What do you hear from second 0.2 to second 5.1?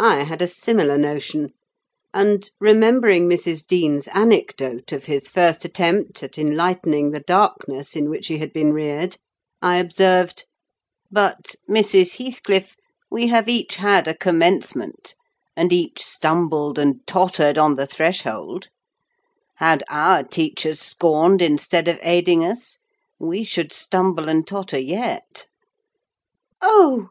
had a similar notion; and, remembering Mrs. Dean's anecdote of